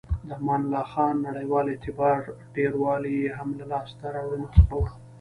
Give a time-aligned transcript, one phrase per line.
[0.27, 2.19] د امان الله خان نړیوال اعتبار
[2.55, 4.83] ډیروالی یې هم له لاسته راوړنو څخه و.